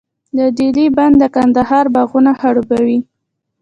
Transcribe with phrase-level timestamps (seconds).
[0.37, 2.99] د دهلې بند د کندهار باغونه خړوبوي.